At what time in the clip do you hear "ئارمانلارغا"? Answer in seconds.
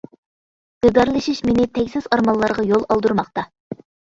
2.17-2.67